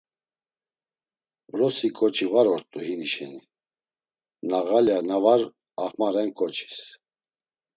[1.49, 3.41] Vrosi ǩoçi var ort̆u hini şeni,
[4.49, 5.41] nağalya na var
[5.83, 6.77] axmaren ǩoçis.